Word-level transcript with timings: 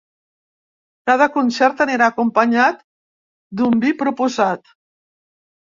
Cada 1.11 1.27
concert 1.35 1.83
anirà 1.85 2.07
acompanyat 2.13 2.81
d’un 3.61 3.79
vi 3.87 3.93
proposat. 4.03 4.77